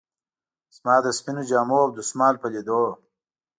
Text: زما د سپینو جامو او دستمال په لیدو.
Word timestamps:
زما 0.75 0.95
د 1.05 1.07
سپینو 1.17 1.43
جامو 1.49 1.77
او 1.85 1.89
دستمال 1.97 2.35
په 2.41 2.47
لیدو. 2.53 2.81